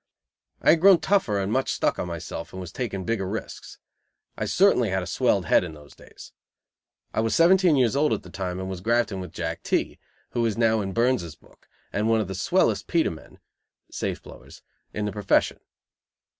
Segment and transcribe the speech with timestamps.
[0.63, 3.77] I had grown tougher and much stuck on myself and was taking bigger risks.
[4.35, 6.31] I certainly had a swelled head in those days.
[7.13, 9.99] I was seventeen years old at the time, and was grafting with Jack T,
[10.31, 13.37] who is now in Byrnes's book, and one of the swellest "Peter" men
[13.91, 15.59] (safe blowers) in the profession.